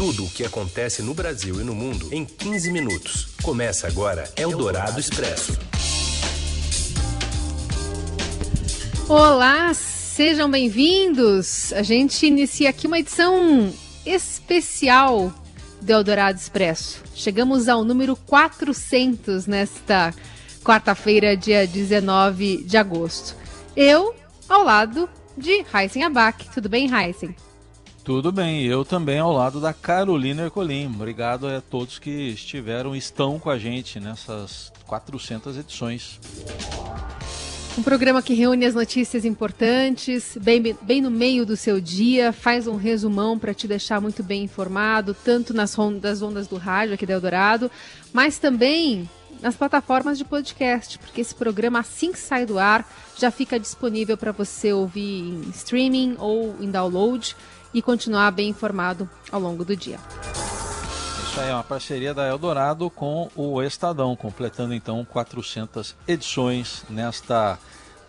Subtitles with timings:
[0.00, 3.34] Tudo o que acontece no Brasil e no mundo em 15 minutos.
[3.42, 5.52] Começa agora Eldorado Expresso.
[9.06, 11.70] Olá, sejam bem-vindos.
[11.74, 13.70] A gente inicia aqui uma edição
[14.06, 15.30] especial
[15.82, 17.02] do Eldorado Expresso.
[17.14, 20.14] Chegamos ao número 400 nesta
[20.64, 23.36] quarta-feira, dia 19 de agosto.
[23.76, 24.14] Eu,
[24.48, 26.48] ao lado de Heisen Abac.
[26.54, 27.36] Tudo bem, Heisen?
[28.10, 30.86] Tudo bem, eu também ao lado da Carolina Ercolim.
[30.86, 36.18] Obrigado a todos que estiveram, estão com a gente nessas 400 edições.
[37.78, 42.66] Um programa que reúne as notícias importantes, bem, bem no meio do seu dia, faz
[42.66, 47.06] um resumão para te deixar muito bem informado, tanto nas ondas, ondas do rádio aqui
[47.06, 47.70] da Eldorado,
[48.12, 49.08] mas também
[49.40, 52.84] nas plataformas de podcast, porque esse programa, assim que sai do ar,
[53.16, 57.36] já fica disponível para você ouvir em streaming ou em download
[57.72, 59.98] e continuar bem informado ao longo do dia.
[61.30, 67.58] Isso aí é uma parceria da Eldorado com o Estadão, completando então 400 edições nesta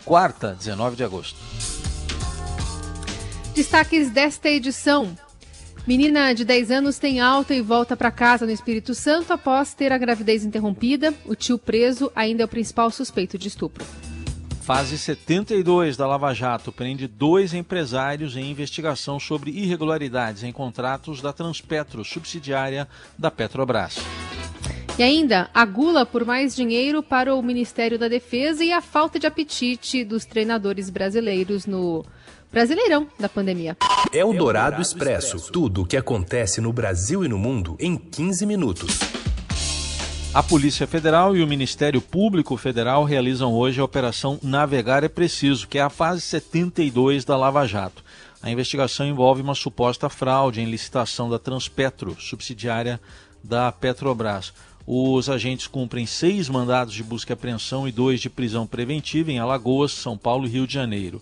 [0.03, 1.37] quarta, 19 de agosto.
[3.53, 5.15] Destaques desta edição.
[5.85, 9.91] Menina de 10 anos tem alta e volta para casa no Espírito Santo após ter
[9.91, 11.13] a gravidez interrompida.
[11.25, 13.85] O tio preso ainda é o principal suspeito de estupro.
[14.61, 21.33] Fase 72 da Lava Jato prende dois empresários em investigação sobre irregularidades em contratos da
[21.33, 22.87] Transpetro, subsidiária
[23.17, 23.97] da Petrobras.
[24.99, 29.17] E ainda, a gula por mais dinheiro para o Ministério da Defesa e a falta
[29.17, 32.05] de apetite dos treinadores brasileiros no
[32.51, 33.75] Brasileirão da pandemia.
[34.13, 35.51] É o Dourado Expresso.
[35.51, 39.20] Tudo o que acontece no Brasil e no mundo em 15 minutos.
[40.33, 45.67] A Polícia Federal e o Ministério Público Federal realizam hoje a Operação Navegar é Preciso,
[45.67, 48.01] que é a fase 72 da Lava Jato.
[48.41, 52.97] A investigação envolve uma suposta fraude em licitação da Transpetro, subsidiária
[53.43, 54.53] da Petrobras.
[54.87, 59.39] Os agentes cumprem seis mandados de busca e apreensão e dois de prisão preventiva em
[59.39, 61.21] Alagoas, São Paulo e Rio de Janeiro.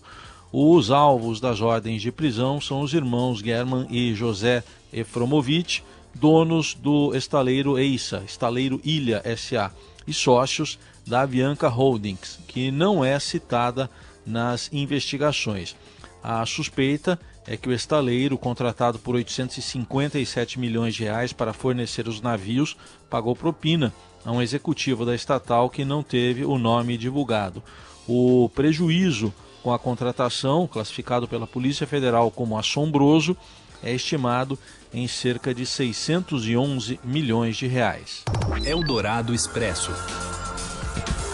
[0.52, 5.80] Os alvos das ordens de prisão são os irmãos German e José Efromovitch,
[6.14, 9.72] donos do estaleiro Eissa, estaleiro Ilha SA,
[10.06, 13.90] e sócios da Avianca Holdings, que não é citada
[14.26, 15.76] nas investigações.
[16.22, 22.20] A suspeita é que o estaleiro, contratado por 857 milhões de reais para fornecer os
[22.20, 22.76] navios,
[23.08, 23.92] pagou propina
[24.24, 27.62] a um executivo da estatal que não teve o nome divulgado.
[28.06, 29.32] O prejuízo
[29.62, 33.36] com a contratação, classificado pela Polícia Federal como assombroso,
[33.82, 34.58] é estimado
[34.92, 38.24] em cerca de 611 milhões de reais.
[38.64, 39.92] Eldorado Expresso.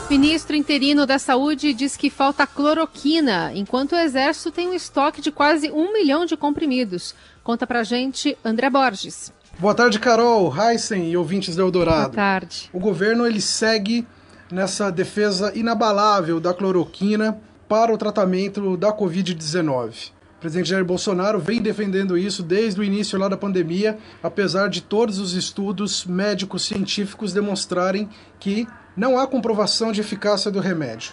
[0.08, 5.32] Ministro interino da Saúde diz que falta cloroquina, enquanto o Exército tem um estoque de
[5.32, 7.12] quase um milhão de comprimidos.
[7.42, 9.32] Conta pra gente André Borges.
[9.58, 12.10] Boa tarde, Carol, Heisen e ouvintes do Eldorado.
[12.10, 12.70] Boa tarde.
[12.72, 14.06] O governo ele segue
[14.52, 20.12] nessa defesa inabalável da cloroquina para o tratamento da Covid-19.
[20.36, 24.82] O presidente Jair Bolsonaro vem defendendo isso desde o início lá da pandemia, apesar de
[24.82, 28.06] todos os estudos médicos científicos demonstrarem
[28.38, 31.12] que não há comprovação de eficácia do remédio.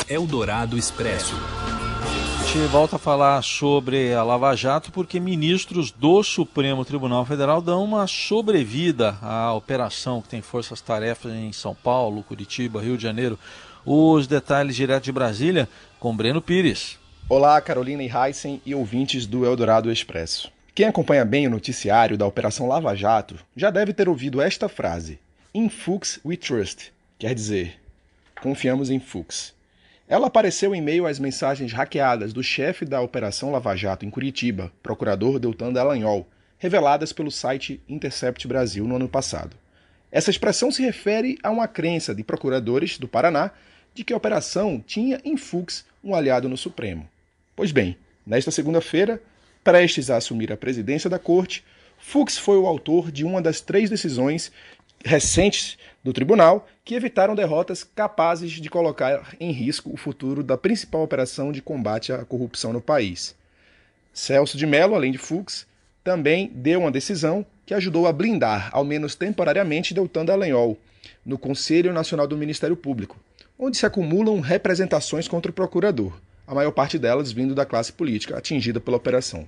[0.10, 1.36] Eldorado Expresso.
[2.40, 7.62] A gente volta a falar sobre a Lava Jato porque ministros do Supremo Tribunal Federal
[7.62, 13.38] dão uma sobrevida à operação que tem forças-tarefas em São Paulo, Curitiba, Rio de Janeiro.
[13.86, 15.68] Os detalhes direto de Brasília
[16.00, 16.98] com Breno Pires.
[17.28, 20.52] Olá, Carolina e Heisen e ouvintes do Eldorado Expresso.
[20.76, 25.18] Quem acompanha bem o noticiário da Operação Lava Jato já deve ter ouvido esta frase:
[25.52, 27.82] In Fuchs we trust, quer dizer,
[28.40, 29.56] confiamos em Fuchs.
[30.08, 34.72] Ela apareceu em meio às mensagens hackeadas do chefe da Operação Lava Jato em Curitiba,
[34.84, 36.28] procurador Deltan Dallagnol,
[36.60, 39.58] reveladas pelo site Intercept Brasil no ano passado.
[40.12, 43.50] Essa expressão se refere a uma crença de procuradores do Paraná
[43.96, 47.10] de que a operação tinha em Fux um aliado no Supremo.
[47.56, 47.98] Pois bem,
[48.28, 49.22] nesta segunda-feira,
[49.64, 51.64] prestes a assumir a presidência da corte,
[51.98, 54.52] Fux foi o autor de uma das três decisões
[55.04, 61.02] recentes do tribunal que evitaram derrotas capazes de colocar em risco o futuro da principal
[61.02, 63.34] operação de combate à corrupção no país.
[64.14, 65.66] Celso de Mello, além de Fux,
[66.04, 70.78] também deu uma decisão que ajudou a blindar, ao menos temporariamente, Deltan Dallagnol,
[71.26, 73.18] no Conselho Nacional do Ministério Público,
[73.58, 76.14] onde se acumulam representações contra o procurador,
[76.48, 79.48] a maior parte delas vindo da classe política atingida pela operação.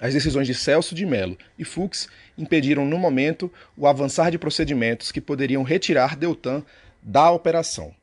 [0.00, 2.08] As decisões de Celso de Mello e Fux
[2.38, 6.62] impediram, no momento, o avançar de procedimentos que poderiam retirar Deltan
[7.02, 7.94] da operação.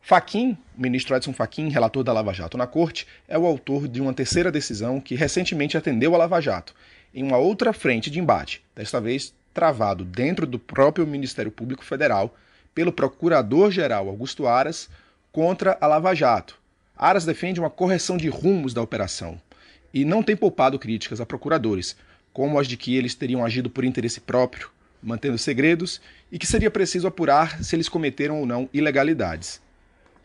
[0.00, 4.14] Faquim, ministro Edson Faquim, relator da Lava Jato na corte, é o autor de uma
[4.14, 6.74] terceira decisão que recentemente atendeu a Lava Jato,
[7.14, 12.34] em uma outra frente de embate, desta vez travado dentro do próprio Ministério Público Federal
[12.74, 14.88] pelo Procurador-Geral Augusto Aras
[15.30, 16.61] contra a Lava Jato.
[16.96, 19.40] Aras defende uma correção de rumos da operação,
[19.92, 21.96] e não tem poupado críticas a procuradores,
[22.32, 24.70] como as de que eles teriam agido por interesse próprio,
[25.02, 26.00] mantendo segredos,
[26.30, 29.60] e que seria preciso apurar se eles cometeram ou não ilegalidades.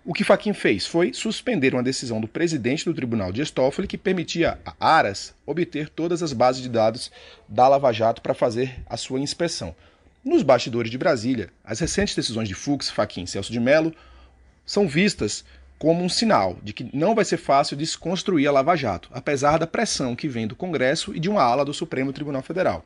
[0.06, 3.98] O que Faquin fez foi suspender uma decisão do presidente do Tribunal de Toffoli que
[3.98, 7.12] permitia a Aras obter todas as bases de dados
[7.46, 9.76] da Lava Jato para fazer a sua inspeção.
[10.24, 13.94] Nos bastidores de Brasília, as recentes decisões de Fux, Faquin e Celso de Mello
[14.66, 15.44] são vistas
[15.80, 19.68] como um sinal de que não vai ser fácil desconstruir a Lava Jato, apesar da
[19.68, 22.84] pressão que vem do Congresso e de uma ala do Supremo Tribunal Federal.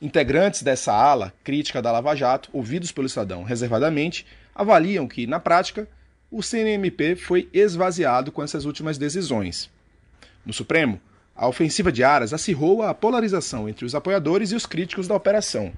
[0.00, 5.88] Integrantes dessa ala crítica da Lava Jato, ouvidos pelo Estadão reservadamente, avaliam que, na prática,
[6.30, 9.70] o CNMP foi esvaziado com essas últimas decisões.
[10.44, 11.00] No Supremo,
[11.36, 15.72] a ofensiva de Aras acirrou a polarização entre os apoiadores e os críticos da operação.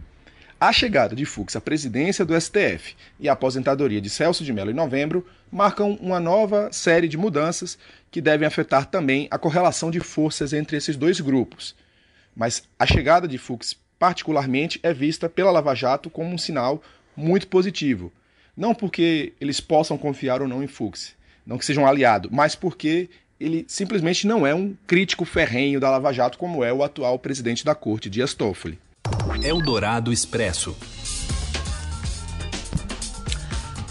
[0.64, 4.70] A chegada de Fux à presidência do STF e a aposentadoria de Celso de Mello
[4.70, 5.22] em novembro
[5.52, 7.76] marcam uma nova série de mudanças
[8.11, 11.76] que devem afetar também a correlação de forças entre esses dois grupos.
[12.34, 16.82] Mas a chegada de Fux, particularmente, é vista pela Lava Jato como um sinal
[17.14, 18.10] muito positivo.
[18.56, 21.14] Não porque eles possam confiar ou não em Fux,
[21.46, 25.90] não que seja um aliado, mas porque ele simplesmente não é um crítico ferrenho da
[25.90, 28.78] Lava Jato como é o atual presidente da corte, Dias Toffoli.
[29.42, 30.76] Eldorado Expresso.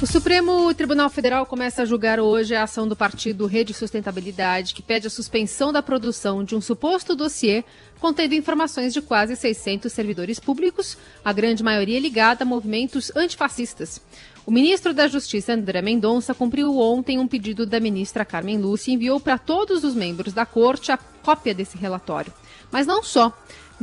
[0.01, 4.81] O Supremo Tribunal Federal começa a julgar hoje a ação do partido Rede Sustentabilidade, que
[4.81, 7.63] pede a suspensão da produção de um suposto dossiê
[7.99, 14.01] contendo informações de quase 600 servidores públicos, a grande maioria ligada a movimentos antifascistas.
[14.45, 18.95] O ministro da Justiça, André Mendonça, cumpriu ontem um pedido da ministra Carmen Lúcia e
[18.95, 22.33] enviou para todos os membros da corte a cópia desse relatório.
[22.69, 23.31] Mas não só.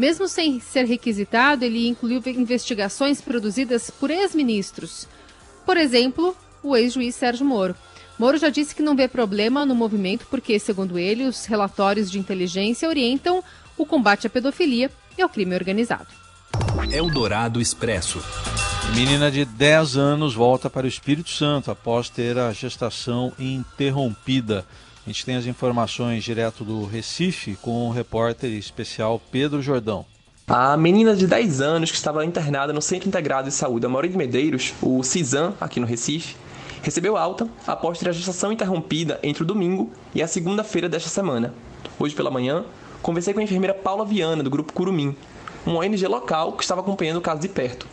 [0.01, 5.07] Mesmo sem ser requisitado, ele incluiu investigações produzidas por ex-ministros.
[5.67, 7.77] Por exemplo, o ex-juiz Sérgio Moro.
[8.19, 12.19] Moro já disse que não vê problema no movimento porque, segundo ele, os relatórios de
[12.19, 13.45] inteligência orientam
[13.77, 16.09] o combate à pedofilia e ao crime organizado.
[16.91, 18.23] Eldorado Expresso.
[18.95, 24.65] Menina de 10 anos volta para o Espírito Santo após ter a gestação interrompida.
[25.07, 30.05] A gente tem as informações direto do Recife com o repórter especial Pedro Jordão.
[30.47, 34.19] A menina de 10 anos que estava internada no Centro Integrado de Saúde Amaury de
[34.19, 36.37] Medeiros, o CISAM, aqui no Recife,
[36.83, 41.55] recebeu alta após ter a gestação interrompida entre o domingo e a segunda-feira desta semana.
[41.99, 42.65] Hoje pela manhã,
[43.01, 45.17] conversei com a enfermeira Paula Viana, do Grupo Curumim,
[45.65, 47.87] uma ONG local que estava acompanhando o caso de perto.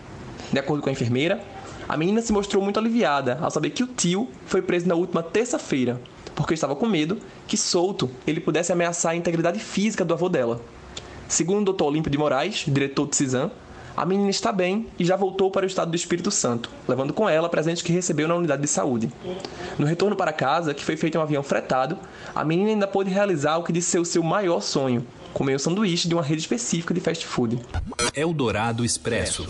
[0.51, 1.41] De acordo com a enfermeira,
[1.87, 5.23] a menina se mostrou muito aliviada ao saber que o tio foi preso na última
[5.23, 6.01] terça-feira,
[6.37, 7.17] porque estava com medo
[7.47, 10.61] que, solto, ele pudesse ameaçar a integridade física do avô dela.
[11.27, 11.83] Segundo o Dr.
[11.83, 13.49] Olímpio de Moraes, diretor do CISAM,
[13.97, 17.27] a menina está bem e já voltou para o estado do Espírito Santo, levando com
[17.27, 19.11] ela presentes que recebeu na unidade de saúde.
[19.79, 21.97] No retorno para casa, que foi feito em um avião fretado,
[22.35, 25.59] a menina ainda pôde realizar o que disse ser o seu maior sonho, comer um
[25.59, 27.59] sanduíche de uma rede específica de fast food.
[28.15, 29.47] Eldorado Expresso.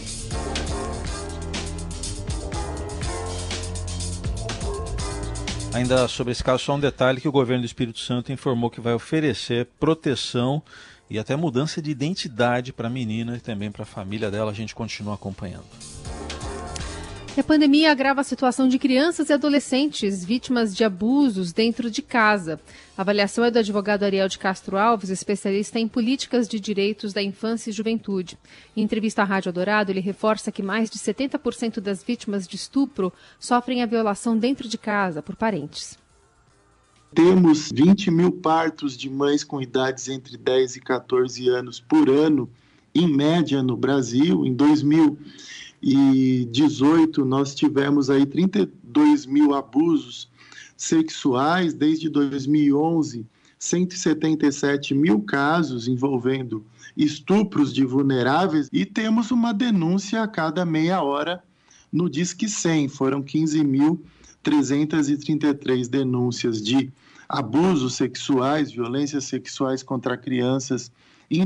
[5.77, 8.81] Ainda sobre esse caso, só um detalhe que o governo do Espírito Santo informou que
[8.81, 10.59] vai oferecer proteção
[11.07, 14.49] e até mudança de identidade para a menina e também para a família dela.
[14.49, 15.65] A gente continua acompanhando.
[17.37, 22.01] E a pandemia agrava a situação de crianças e adolescentes vítimas de abusos dentro de
[22.01, 22.59] casa.
[22.97, 27.21] A avaliação é do advogado Ariel de Castro Alves, especialista em políticas de direitos da
[27.21, 28.39] infância e juventude.
[28.75, 33.13] Em entrevista à Rádio Dourado, ele reforça que mais de 70% das vítimas de estupro
[33.39, 35.95] sofrem a violação dentro de casa por parentes.
[37.13, 42.49] Temos 20 mil partos de mães com idades entre 10 e 14 anos por ano,
[42.95, 44.43] em média, no Brasil.
[44.43, 44.55] Em
[45.81, 50.29] 2018, nós tivemos aí 32 mil abusos
[50.75, 51.73] sexuais.
[51.73, 53.25] Desde 2011,
[53.59, 56.65] 177 mil casos envolvendo
[56.95, 61.43] estupros de vulneráveis e temos uma denúncia a cada meia hora
[61.91, 62.89] no Disque 100.
[62.89, 64.03] Foram 15 mil
[64.41, 66.91] 333 denúncias de
[67.29, 70.91] abusos sexuais, violências sexuais contra crianças
[71.29, 71.45] em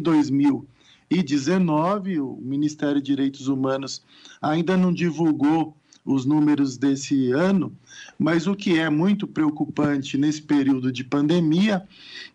[1.12, 2.20] 2019.
[2.22, 4.02] O Ministério de Direitos Humanos
[4.42, 7.72] ainda não divulgou os números desse ano,
[8.18, 11.88] mas o que é muito preocupante nesse período de pandemia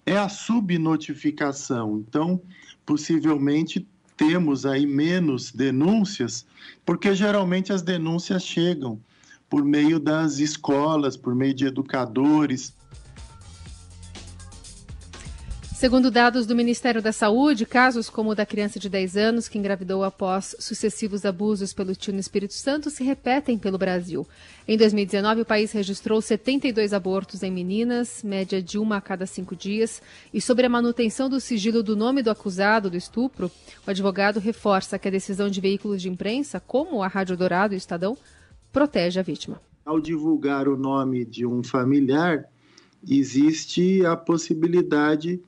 [0.05, 2.05] é a subnotificação.
[2.07, 2.41] Então,
[2.85, 6.47] possivelmente temos aí menos denúncias,
[6.85, 9.01] porque geralmente as denúncias chegam
[9.51, 12.73] por meio das escolas, por meio de educadores.
[15.77, 19.59] Segundo dados do Ministério da Saúde, casos como o da criança de 10 anos que
[19.59, 24.27] engravidou após sucessivos abusos pelo tio no Espírito Santo se repetem pelo Brasil.
[24.67, 29.55] Em 2019, o país registrou 72 abortos em meninas, média de uma a cada cinco
[29.55, 30.01] dias.
[30.33, 33.51] E sobre a manutenção do sigilo do nome do acusado do estupro,
[33.87, 37.77] o advogado reforça que a decisão de veículos de imprensa, como a Rádio Dourado e
[37.77, 38.17] o Estadão,
[38.73, 39.61] protege a vítima.
[39.85, 42.47] Ao divulgar o nome de um familiar,
[43.07, 45.39] existe a possibilidade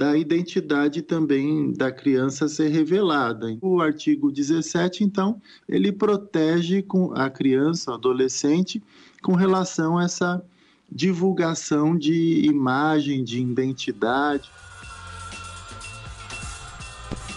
[0.00, 3.54] da identidade também da criança ser revelada.
[3.60, 6.82] O artigo 17, então, ele protege
[7.14, 8.82] a criança, o adolescente,
[9.22, 10.42] com relação a essa
[10.90, 14.50] divulgação de imagem, de identidade.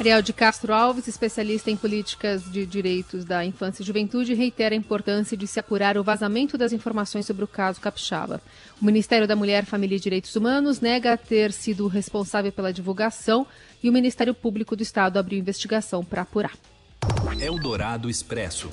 [0.03, 4.77] Ariel de Castro Alves, especialista em políticas de direitos da infância e juventude, reitera a
[4.77, 8.41] importância de se apurar o vazamento das informações sobre o caso Capixaba.
[8.81, 13.47] O Ministério da Mulher, Família e Direitos Humanos nega ter sido responsável pela divulgação
[13.81, 16.51] e o Ministério Público do Estado abriu investigação para apurar.
[17.39, 18.69] Eldorado Expresso.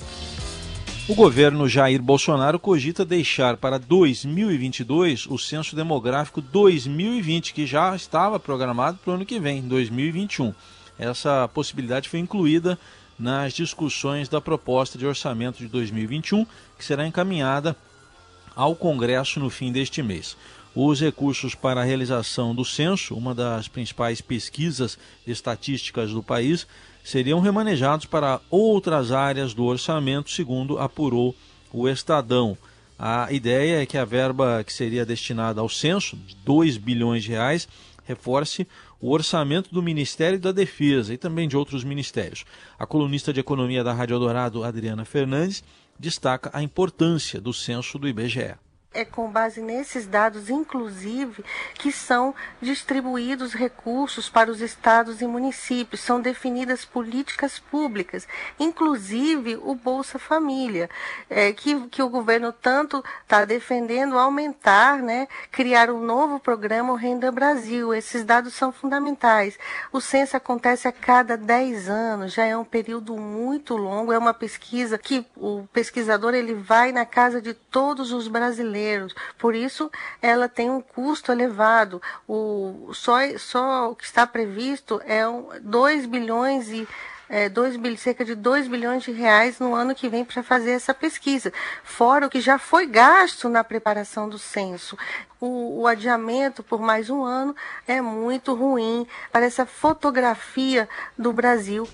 [1.07, 8.37] O governo Jair Bolsonaro cogita deixar para 2022 o censo demográfico 2020, que já estava
[8.37, 10.53] programado para o ano que vem, 2021.
[11.01, 12.77] Essa possibilidade foi incluída
[13.17, 16.45] nas discussões da proposta de orçamento de 2021,
[16.77, 17.75] que será encaminhada
[18.55, 20.37] ao Congresso no fim deste mês.
[20.75, 26.67] Os recursos para a realização do censo, uma das principais pesquisas estatísticas do país,
[27.03, 31.35] seriam remanejados para outras áreas do orçamento, segundo apurou
[31.73, 32.55] o Estadão.
[32.97, 37.31] A ideia é que a verba que seria destinada ao censo, de 2 bilhões de
[37.31, 37.67] reais,
[38.11, 38.67] reforce
[38.99, 42.45] o orçamento do Ministério da Defesa e também de outros ministérios.
[42.77, 45.63] A colunista de economia da Rádio Dourado, Adriana Fernandes,
[45.97, 48.55] destaca a importância do censo do IBGE.
[48.93, 51.45] É com base nesses dados, inclusive,
[51.75, 58.27] que são distribuídos recursos para os estados e municípios, são definidas políticas públicas,
[58.59, 60.89] inclusive o Bolsa Família,
[61.29, 66.97] é, que, que o governo tanto está defendendo aumentar, né, criar um novo programa, o
[66.97, 67.93] Renda Brasil.
[67.93, 69.57] Esses dados são fundamentais.
[69.93, 74.33] O censo acontece a cada 10 anos, já é um período muito longo, é uma
[74.33, 79.13] pesquisa que o pesquisador ele vai na casa de todos os brasileiros brasileiros.
[79.37, 82.01] Por isso, ela tem um custo elevado.
[82.27, 85.23] O, só, só o que está previsto é
[85.61, 86.87] 2 bilhões e
[87.29, 90.93] é, dois, cerca de 2 bilhões de reais no ano que vem para fazer essa
[90.93, 94.97] pesquisa, fora o que já foi gasto na preparação do censo.
[95.39, 97.55] O, o, adiamento por mais um ano
[97.87, 101.87] é muito ruim para essa fotografia do Brasil.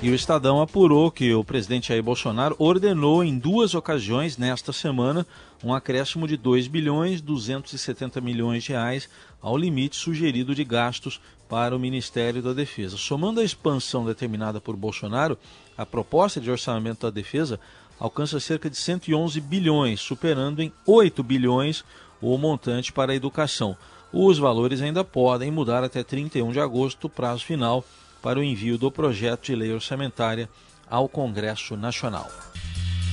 [0.00, 5.26] E o Estadão apurou que o presidente Jair Bolsonaro ordenou em duas ocasiões nesta semana
[5.62, 9.08] um acréscimo de 2 bilhões 270 milhões de reais
[9.40, 12.96] ao limite sugerido de gastos para o Ministério da Defesa.
[12.96, 15.38] Somando a expansão determinada por Bolsonaro,
[15.76, 17.58] a proposta de orçamento da Defesa
[17.98, 21.84] alcança cerca de 111 bilhões, superando em 8 bilhões
[22.20, 23.76] o montante para a educação.
[24.12, 27.84] Os valores ainda podem mudar até 31 de agosto, prazo final
[28.22, 30.48] para o envio do projeto de lei orçamentária
[30.88, 32.30] ao Congresso Nacional.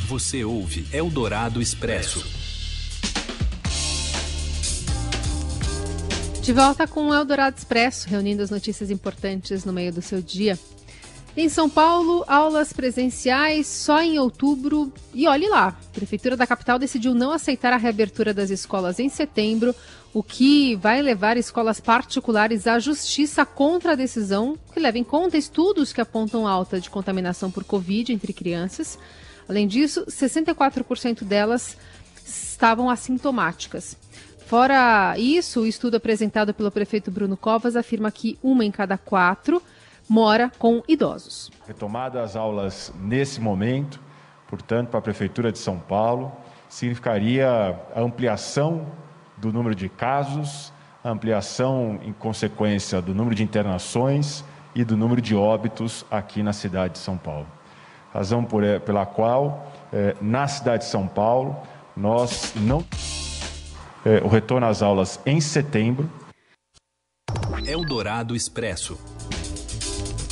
[0.08, 2.24] Você ouve Eldorado Expresso.
[6.44, 10.60] De volta com o Eldorado Expresso, reunindo as notícias importantes no meio do seu dia.
[11.36, 14.94] Em São Paulo, aulas presenciais só em outubro.
[15.12, 19.10] E olhe lá, a Prefeitura da capital decidiu não aceitar a reabertura das escolas em
[19.10, 19.74] setembro,
[20.14, 25.36] o que vai levar escolas particulares à justiça contra a decisão, que leva em conta
[25.36, 29.00] estudos que apontam alta de contaminação por Covid entre crianças.
[29.48, 31.78] Além disso, 64% delas
[32.26, 33.98] estavam assintomáticas.
[34.46, 39.62] Fora isso, o estudo apresentado pelo prefeito Bruno Covas afirma que uma em cada quatro
[40.08, 41.50] mora com idosos.
[41.68, 44.00] Retomada as aulas nesse momento,
[44.48, 46.32] portanto, para a Prefeitura de São Paulo,
[46.70, 47.48] significaria
[47.96, 48.86] a ampliação
[49.38, 50.72] do número de casos,
[51.04, 54.44] a ampliação em consequência do número de internações
[54.76, 57.48] e do número de óbitos aqui na cidade de São Paulo.
[58.16, 61.54] Razão por, eh, pela qual, eh, na cidade de São Paulo,
[61.98, 62.82] nós não.
[64.06, 66.10] Eh, o retorno às aulas em setembro.
[67.68, 68.98] Eldorado Expresso.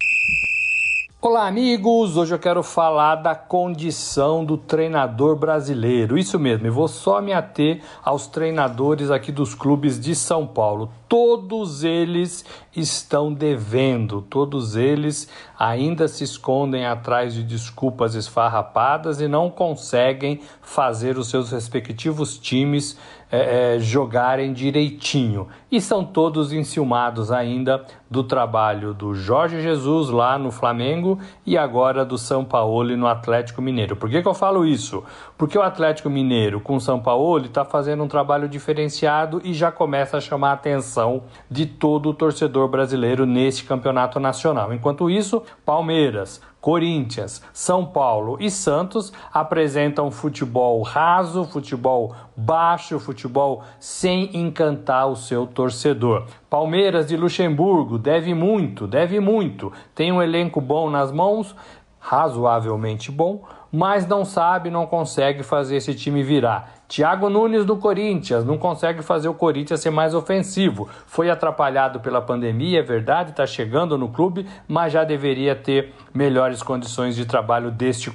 [1.26, 2.18] Olá, amigos!
[2.18, 6.18] Hoje eu quero falar da condição do treinador brasileiro.
[6.18, 10.92] Isso mesmo, eu vou só me ater aos treinadores aqui dos clubes de São Paulo.
[11.08, 12.44] Todos eles
[12.76, 15.26] estão devendo, todos eles
[15.58, 22.98] ainda se escondem atrás de desculpas esfarrapadas e não conseguem fazer os seus respectivos times
[23.34, 25.48] é, é, jogarem direitinho.
[25.72, 32.04] E são todos enciumados ainda do trabalho do Jorge Jesus lá no Flamengo e agora
[32.04, 33.96] do São Paulo no Atlético Mineiro.
[33.96, 35.02] Por que, que eu falo isso?
[35.36, 39.72] Porque o Atlético Mineiro com o São Paulo está fazendo um trabalho diferenciado e já
[39.72, 44.72] começa a chamar a atenção de todo o torcedor brasileiro neste campeonato nacional.
[44.72, 54.34] Enquanto isso, Palmeiras, Corinthians, São Paulo e Santos apresentam futebol raso, futebol baixo, futebol sem
[54.34, 56.24] encantar o seu torcedor.
[56.48, 59.70] Palmeiras de Luxemburgo deve muito, deve muito.
[59.94, 61.54] Tem um elenco bom nas mãos,
[62.00, 66.73] razoavelmente bom, mas não sabe, não consegue fazer esse time virar.
[66.86, 70.88] Thiago Nunes do Corinthians não consegue fazer o Corinthians ser mais ofensivo.
[71.06, 76.62] Foi atrapalhado pela pandemia, é verdade, está chegando no clube, mas já deveria ter melhores
[76.62, 78.10] condições de trabalho deste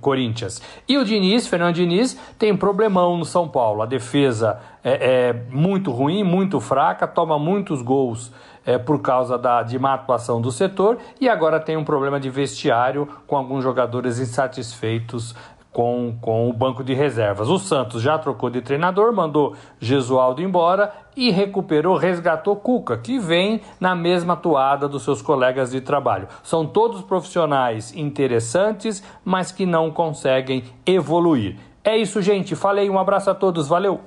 [0.00, 0.60] Corinthians.
[0.88, 3.82] E o Diniz, Fernando Diniz, tem problemão no São Paulo.
[3.82, 8.32] A defesa é, é muito ruim, muito fraca, toma muitos gols
[8.64, 12.28] é, por causa da, de má atuação do setor e agora tem um problema de
[12.28, 15.34] vestiário com alguns jogadores insatisfeitos
[15.72, 17.48] com, com o banco de reservas.
[17.48, 23.60] O Santos já trocou de treinador, mandou Gesualdo embora e recuperou, resgatou Cuca, que vem
[23.78, 26.28] na mesma toada dos seus colegas de trabalho.
[26.42, 31.56] São todos profissionais interessantes, mas que não conseguem evoluir.
[31.82, 32.54] É isso, gente.
[32.54, 34.00] Falei, um abraço a todos, valeu!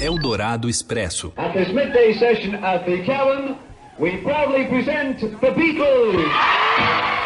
[0.00, 1.32] Eldorado Expresso.
[1.36, 3.56] At this midday session at the Cowan,
[3.98, 7.23] we proudly present the Beatles!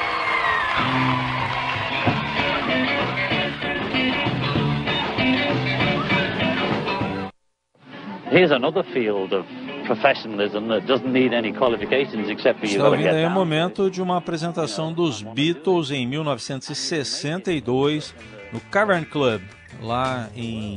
[8.30, 9.46] Here's another field of
[9.86, 14.02] professionalism that doesn't need any qualifications except for you Está ouvindo aí o momento de
[14.02, 18.14] uma apresentação dos Beatles em 1962
[18.52, 19.40] no Cavern Club,
[19.80, 20.76] lá em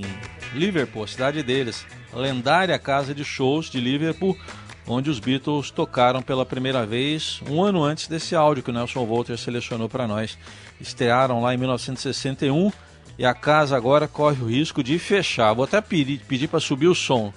[0.53, 4.37] Liverpool, cidade deles, lendária casa de shows de Liverpool,
[4.87, 9.05] onde os Beatles tocaram pela primeira vez um ano antes desse áudio que o Nelson
[9.05, 10.37] Volter selecionou para nós.
[10.79, 12.71] Estrearam lá em 1961
[13.21, 15.53] e a casa agora corre o risco de fechar.
[15.53, 17.31] Vou até pedir, pedir para subir o som.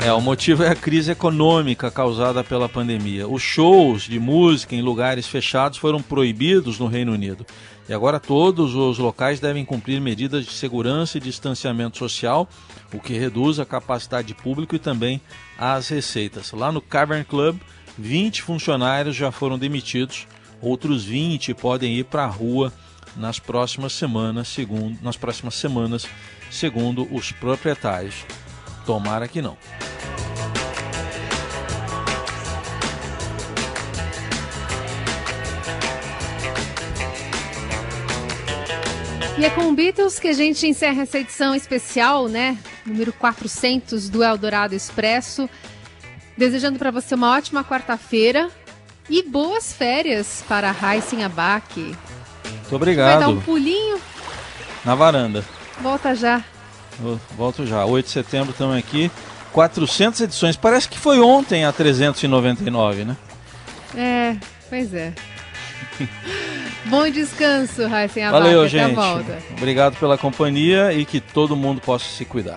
[0.00, 3.26] É, o motivo é a crise econômica causada pela pandemia.
[3.26, 7.44] Os shows de música em lugares fechados foram proibidos no Reino Unido.
[7.88, 12.48] E agora todos os locais devem cumprir medidas de segurança e distanciamento social,
[12.94, 15.20] o que reduz a capacidade de público e também
[15.58, 16.52] as receitas.
[16.52, 17.58] Lá no Cavern Club,
[17.98, 20.28] 20 funcionários já foram demitidos,
[20.60, 22.72] outros 20 podem ir para a rua
[23.16, 26.06] nas próximas semanas, segundo nas próximas semanas,
[26.50, 28.24] segundo os proprietários.
[28.86, 29.56] Tomara que não.
[39.38, 42.58] E é com Beatles que a gente encerra essa edição especial, né?
[42.84, 45.48] Número 400 do Eldorado Expresso.
[46.36, 48.50] Desejando para você uma ótima quarta-feira
[49.08, 51.80] e boas férias para Raíssen Abac.
[51.80, 53.10] Muito obrigado.
[53.10, 53.98] Vai dar um pulinho?
[54.84, 55.44] Na varanda.
[55.80, 56.44] Volta já.
[57.36, 57.84] Volto já.
[57.84, 59.10] 8 de setembro estamos aqui.
[59.52, 60.56] 400 edições.
[60.56, 63.16] Parece que foi ontem a 399, né?
[63.96, 64.36] É,
[64.68, 65.12] pois é.
[66.86, 68.42] Bom descanso, Raíssen Abac.
[68.42, 68.98] Valeu, Até gente.
[69.56, 72.56] Obrigado pela companhia e que todo mundo possa se cuidar.